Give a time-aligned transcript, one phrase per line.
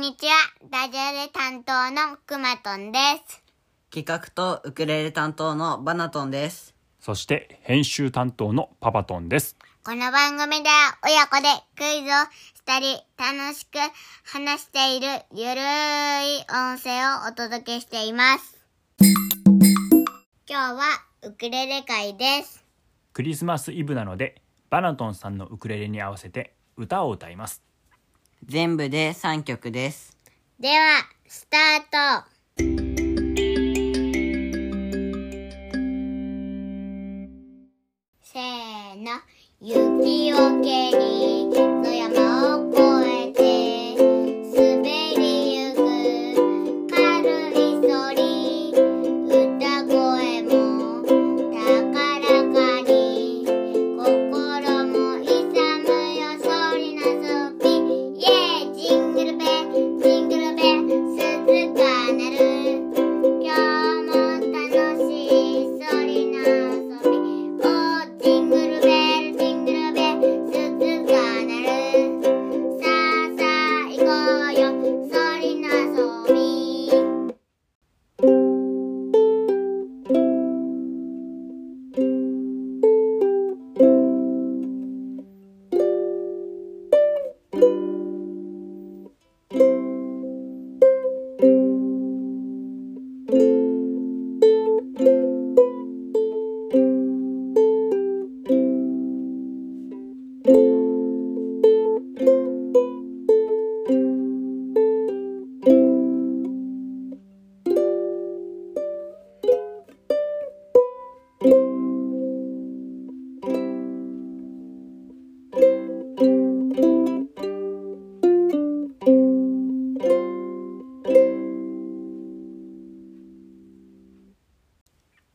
[0.00, 0.32] にちは。
[0.70, 3.42] ダジャレ担当のくまとんです。
[3.90, 6.74] 企画とウクレレ担当のバナトンです。
[7.00, 9.56] そして編集担当のパパトンです。
[9.84, 12.12] この番組では親子でクイズを
[12.56, 13.78] したり楽しく
[14.24, 18.58] 話しているゆるい音声をお届けしています。
[19.00, 19.14] 今
[20.48, 20.80] 日は
[21.22, 22.64] ウクレレ会です。
[23.12, 27.67] クリスマスイブなのでバナトンさんのウクレレに合わせて歌を歌います。
[28.44, 30.16] 全部で3曲です。
[30.58, 32.28] では、スタート
[38.22, 39.20] せーの。
[39.60, 41.77] 雪をけに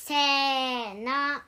[0.00, 1.42] せーの。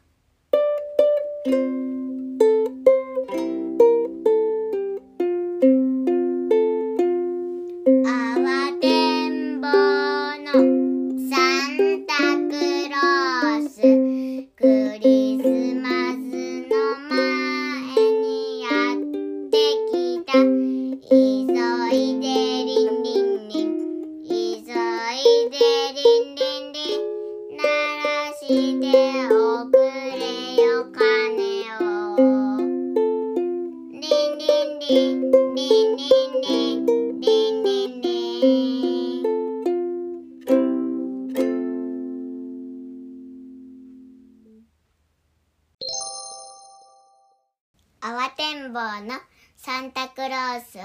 [48.40, 49.20] あわてんぼうの
[49.58, 50.80] サンタクロースを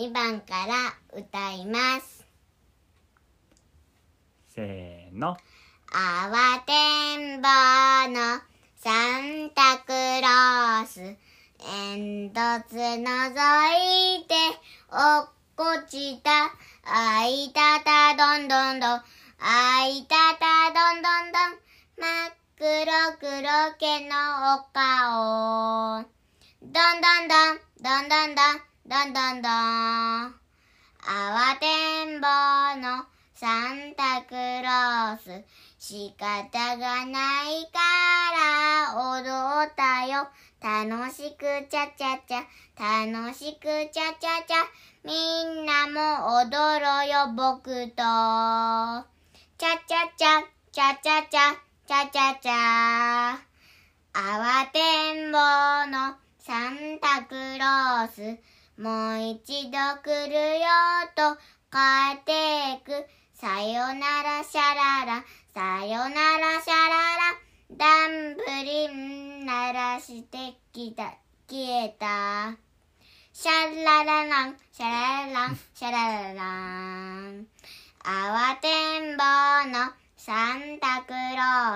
[0.00, 2.24] 2番から歌います。
[4.54, 5.36] せーの。
[5.92, 8.40] あわてんぼうの
[8.76, 11.16] サンタクロース。
[11.58, 13.40] 煙突のぞ
[14.20, 14.34] いて
[14.88, 16.30] 落っこちた。
[16.84, 18.90] あいたたどんどんどん。
[19.40, 21.58] あいたたどんどんどん。
[21.98, 22.68] 真っ黒
[23.18, 24.14] 黒けの
[24.54, 26.11] お顔
[26.64, 30.34] どんどんどん、どんどんどん、どんだんだん。
[31.00, 35.44] あわてんぼうのサンタクロース。
[35.80, 37.80] 仕方がないか
[38.32, 40.28] ら踊ったよ。
[40.62, 42.46] 楽しくちゃちゃちゃ、
[42.78, 44.64] 楽しくちゃちゃちゃ。
[45.02, 48.04] みんなも踊ろうよ、僕と。
[49.58, 51.56] ちゃちゃちゃ、ちゃちゃちゃ、
[51.88, 53.52] ちゃちゃちゃ。
[54.14, 58.38] あース
[58.78, 60.66] もう一度来るよ
[61.14, 61.36] と
[61.70, 61.78] 帰
[62.16, 63.06] ってく。
[63.34, 65.24] さよならシャララ。
[65.52, 67.52] さよならシャララ。
[67.76, 71.14] ダンブリン鳴らしてきた
[71.48, 72.56] 消えた。
[73.32, 76.42] シャララランシャララランシャラララ
[77.30, 77.46] ン。
[78.04, 79.24] あわてんぼ
[79.66, 81.16] うのサンタクロ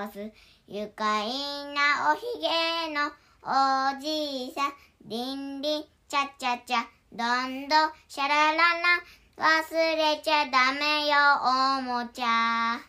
[0.05, 0.33] ース。
[0.67, 1.27] 愉快
[1.73, 3.11] なおひげの
[3.43, 4.73] おじいさん。
[5.05, 7.75] リンリンチャチャチャどんど
[8.07, 9.03] シャラララ。
[9.35, 12.79] 忘れちゃダメよおもちゃ。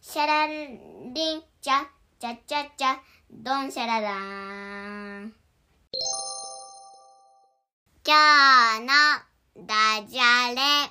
[0.00, 1.86] シャラリンチャ
[2.18, 2.96] チャチャチャ
[3.30, 4.10] ドンシャララ
[5.20, 5.32] ン
[8.04, 8.16] 今
[8.74, 10.90] 日のダジャレ。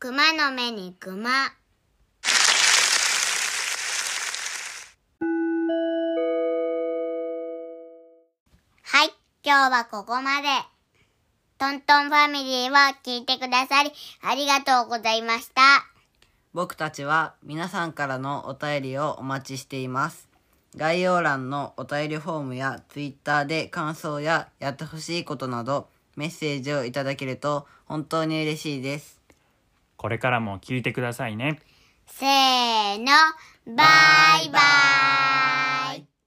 [0.00, 1.30] 熊の目に熊。
[9.44, 10.48] 今日はここまで。
[11.58, 12.74] トントンファミリーを
[13.04, 13.92] 聞いてくださり、
[14.22, 15.62] ありがとうございました。
[16.52, 20.28] 僕たちは皆さんからのお便りをお待ちしています。
[20.76, 29.20] 概要欄のお便りフォームや Twitter で感想ややってほしいことなどメッセージをいただけると本当に嬉しいです。
[29.96, 31.60] これからも聞いてくださいね。
[32.06, 33.12] せーの、
[33.66, 33.84] バ
[34.44, 34.58] イバ
[35.96, 36.17] イ。